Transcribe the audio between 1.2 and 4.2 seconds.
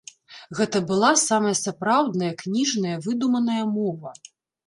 самая сапраўдная кніжная выдуманая мова.